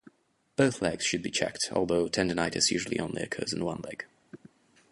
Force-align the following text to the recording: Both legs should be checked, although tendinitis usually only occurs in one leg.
Both 0.55 0.81
legs 0.81 1.05
should 1.05 1.21
be 1.21 1.29
checked, 1.29 1.69
although 1.73 2.07
tendinitis 2.07 2.71
usually 2.71 2.99
only 2.99 3.21
occurs 3.21 3.53
in 3.53 3.63
one 3.63 3.81
leg. 3.83 4.07